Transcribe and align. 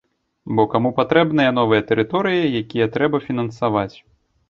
Бо 0.59 0.63
каму 0.71 0.91
патрэбныя 1.01 1.53
новыя 1.59 1.81
тэрыторыі, 1.91 2.51
якія 2.65 2.91
трэба 2.99 3.25
фінансаваць? 3.31 3.97